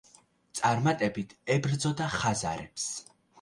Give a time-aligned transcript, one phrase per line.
[0.59, 2.89] წარმატებით ებრძოდა ხაზარებს.